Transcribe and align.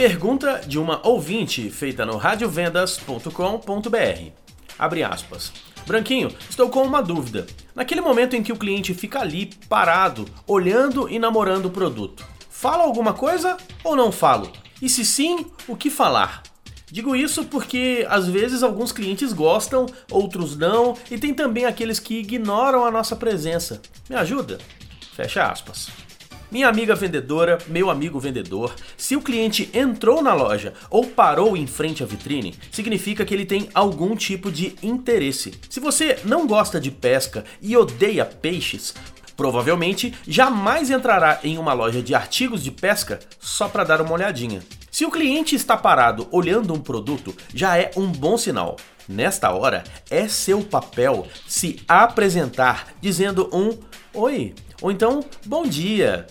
Pergunta 0.00 0.62
de 0.66 0.78
uma 0.78 1.06
ouvinte 1.06 1.68
feita 1.68 2.06
no 2.06 2.16
radiovendas.com.br. 2.16 4.30
Abre 4.78 5.02
aspas. 5.02 5.52
Branquinho, 5.86 6.34
estou 6.48 6.70
com 6.70 6.82
uma 6.84 7.02
dúvida. 7.02 7.46
Naquele 7.74 8.00
momento 8.00 8.34
em 8.34 8.42
que 8.42 8.50
o 8.50 8.56
cliente 8.56 8.94
fica 8.94 9.20
ali 9.20 9.50
parado, 9.68 10.24
olhando 10.46 11.06
e 11.06 11.18
namorando 11.18 11.66
o 11.66 11.70
produto, 11.70 12.24
falo 12.48 12.82
alguma 12.82 13.12
coisa 13.12 13.58
ou 13.84 13.94
não 13.94 14.10
falo? 14.10 14.50
E 14.80 14.88
se 14.88 15.04
sim, 15.04 15.44
o 15.68 15.76
que 15.76 15.90
falar? 15.90 16.44
Digo 16.90 17.14
isso 17.14 17.44
porque 17.44 18.06
às 18.08 18.26
vezes 18.26 18.62
alguns 18.62 18.92
clientes 18.92 19.34
gostam, 19.34 19.84
outros 20.10 20.56
não, 20.56 20.96
e 21.10 21.18
tem 21.18 21.34
também 21.34 21.66
aqueles 21.66 21.98
que 21.98 22.20
ignoram 22.20 22.86
a 22.86 22.90
nossa 22.90 23.14
presença. 23.14 23.82
Me 24.08 24.16
ajuda? 24.16 24.56
Fecha 25.14 25.44
aspas. 25.44 25.90
Minha 26.50 26.68
amiga 26.68 26.96
vendedora, 26.96 27.58
meu 27.68 27.88
amigo 27.88 28.18
vendedor, 28.18 28.74
se 28.96 29.14
o 29.14 29.22
cliente 29.22 29.70
entrou 29.72 30.20
na 30.20 30.34
loja 30.34 30.74
ou 30.90 31.06
parou 31.06 31.56
em 31.56 31.64
frente 31.64 32.02
à 32.02 32.06
vitrine, 32.06 32.58
significa 32.72 33.24
que 33.24 33.32
ele 33.32 33.46
tem 33.46 33.68
algum 33.72 34.16
tipo 34.16 34.50
de 34.50 34.74
interesse. 34.82 35.54
Se 35.68 35.78
você 35.78 36.18
não 36.24 36.48
gosta 36.48 36.80
de 36.80 36.90
pesca 36.90 37.44
e 37.62 37.76
odeia 37.76 38.24
peixes, 38.24 38.92
provavelmente 39.36 40.12
jamais 40.26 40.90
entrará 40.90 41.38
em 41.44 41.56
uma 41.56 41.72
loja 41.72 42.02
de 42.02 42.16
artigos 42.16 42.64
de 42.64 42.72
pesca 42.72 43.20
só 43.38 43.68
para 43.68 43.84
dar 43.84 44.00
uma 44.00 44.12
olhadinha. 44.12 44.60
Se 44.90 45.04
o 45.04 45.10
cliente 45.10 45.54
está 45.54 45.76
parado 45.76 46.26
olhando 46.32 46.74
um 46.74 46.80
produto, 46.80 47.32
já 47.54 47.78
é 47.78 47.92
um 47.96 48.08
bom 48.08 48.36
sinal. 48.36 48.76
Nesta 49.08 49.52
hora, 49.52 49.84
é 50.10 50.26
seu 50.26 50.62
papel 50.62 51.28
se 51.46 51.80
apresentar 51.86 52.88
dizendo 53.00 53.48
um 53.52 53.78
oi, 54.12 54.52
ou 54.82 54.90
então 54.90 55.24
bom 55.46 55.64
dia. 55.64 56.26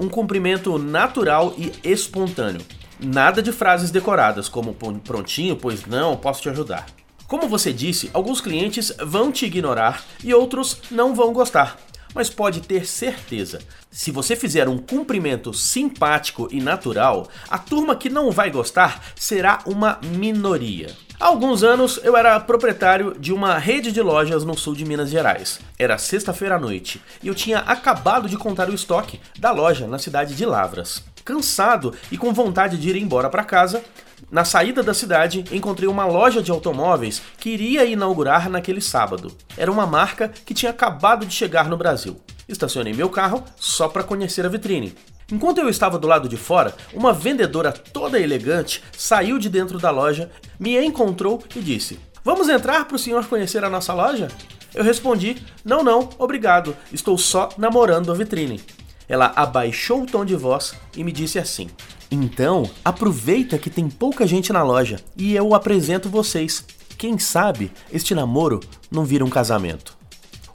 Um 0.00 0.08
cumprimento 0.08 0.78
natural 0.78 1.54
e 1.56 1.72
espontâneo. 1.84 2.62
Nada 2.98 3.42
de 3.42 3.52
frases 3.52 3.90
decoradas 3.90 4.48
como 4.48 4.74
prontinho, 5.04 5.54
pois 5.54 5.86
não, 5.86 6.16
posso 6.16 6.42
te 6.42 6.48
ajudar. 6.48 6.86
Como 7.28 7.48
você 7.48 7.72
disse, 7.72 8.10
alguns 8.12 8.40
clientes 8.40 8.92
vão 8.98 9.30
te 9.30 9.46
ignorar 9.46 10.02
e 10.24 10.34
outros 10.34 10.78
não 10.90 11.14
vão 11.14 11.32
gostar 11.32 11.76
mas 12.14 12.28
pode 12.28 12.60
ter 12.60 12.86
certeza, 12.86 13.60
se 13.90 14.10
você 14.10 14.34
fizer 14.34 14.68
um 14.68 14.78
cumprimento 14.78 15.52
simpático 15.54 16.48
e 16.50 16.60
natural, 16.60 17.28
a 17.48 17.58
turma 17.58 17.96
que 17.96 18.08
não 18.08 18.30
vai 18.30 18.50
gostar 18.50 19.02
será 19.14 19.60
uma 19.66 19.98
minoria. 20.16 20.94
Há 21.20 21.26
alguns 21.26 21.62
anos 21.62 22.00
eu 22.02 22.16
era 22.16 22.40
proprietário 22.40 23.14
de 23.20 23.30
uma 23.30 23.58
rede 23.58 23.92
de 23.92 24.00
lojas 24.00 24.42
no 24.42 24.56
sul 24.56 24.74
de 24.74 24.86
Minas 24.86 25.10
Gerais. 25.10 25.60
Era 25.78 25.98
sexta-feira 25.98 26.54
à 26.56 26.58
noite 26.58 26.98
e 27.22 27.28
eu 27.28 27.34
tinha 27.34 27.58
acabado 27.58 28.26
de 28.26 28.38
contar 28.38 28.70
o 28.70 28.74
estoque 28.74 29.20
da 29.38 29.52
loja 29.52 29.86
na 29.86 29.98
cidade 29.98 30.34
de 30.34 30.46
Lavras. 30.46 31.04
Cansado 31.22 31.94
e 32.10 32.16
com 32.16 32.32
vontade 32.32 32.78
de 32.78 32.88
ir 32.88 32.96
embora 32.96 33.28
para 33.28 33.44
casa, 33.44 33.84
na 34.32 34.46
saída 34.46 34.82
da 34.82 34.94
cidade, 34.94 35.44
encontrei 35.52 35.86
uma 35.86 36.06
loja 36.06 36.42
de 36.42 36.50
automóveis 36.50 37.20
que 37.36 37.50
iria 37.50 37.84
inaugurar 37.84 38.48
naquele 38.48 38.80
sábado. 38.80 39.30
Era 39.58 39.70
uma 39.70 39.84
marca 39.84 40.26
que 40.46 40.54
tinha 40.54 40.70
acabado 40.70 41.26
de 41.26 41.34
chegar 41.34 41.68
no 41.68 41.76
Brasil. 41.76 42.18
Estacionei 42.48 42.94
meu 42.94 43.10
carro 43.10 43.44
só 43.58 43.88
para 43.88 44.02
conhecer 44.02 44.46
a 44.46 44.48
vitrine. 44.48 44.94
Enquanto 45.32 45.58
eu 45.58 45.68
estava 45.68 45.98
do 45.98 46.08
lado 46.08 46.28
de 46.28 46.36
fora, 46.36 46.74
uma 46.92 47.12
vendedora 47.12 47.72
toda 47.72 48.18
elegante 48.18 48.82
saiu 48.96 49.38
de 49.38 49.48
dentro 49.48 49.78
da 49.78 49.90
loja, 49.90 50.30
me 50.58 50.76
encontrou 50.84 51.42
e 51.54 51.60
disse: 51.60 51.98
Vamos 52.24 52.48
entrar 52.48 52.84
para 52.84 52.96
o 52.96 52.98
senhor 52.98 53.26
conhecer 53.26 53.64
a 53.64 53.70
nossa 53.70 53.94
loja? 53.94 54.28
Eu 54.74 54.82
respondi: 54.82 55.36
Não, 55.64 55.84
não, 55.84 56.08
obrigado, 56.18 56.76
estou 56.92 57.16
só 57.16 57.48
namorando 57.56 58.10
a 58.10 58.14
vitrine. 58.14 58.60
Ela 59.08 59.32
abaixou 59.34 60.02
o 60.02 60.06
tom 60.06 60.24
de 60.24 60.36
voz 60.36 60.74
e 60.96 61.04
me 61.04 61.12
disse 61.12 61.38
assim: 61.38 61.68
Então, 62.10 62.68
aproveita 62.84 63.58
que 63.58 63.70
tem 63.70 63.88
pouca 63.88 64.26
gente 64.26 64.52
na 64.52 64.62
loja 64.62 65.00
e 65.16 65.34
eu 65.34 65.54
apresento 65.54 66.08
vocês. 66.08 66.64
Quem 66.98 67.18
sabe 67.18 67.72
este 67.90 68.14
namoro 68.14 68.60
não 68.90 69.04
vira 69.04 69.24
um 69.24 69.30
casamento. 69.30 69.96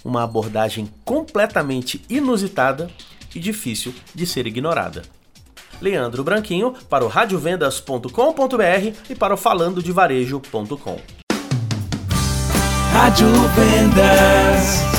Uma 0.03 0.23
abordagem 0.23 0.87
completamente 1.03 2.05
inusitada 2.07 2.87
e 3.35 3.39
difícil 3.39 3.93
de 4.13 4.25
ser 4.25 4.47
ignorada. 4.47 5.03
Leandro 5.81 6.23
Branquinho 6.23 6.73
para 6.89 7.03
o 7.03 7.07
radiovendas.com.br 7.07 8.93
e 9.09 9.15
para 9.15 9.33
o 9.33 9.37
falandodevarejo.com. 9.37 10.99
Rádio 12.93 13.27
Vendas. 13.55 14.94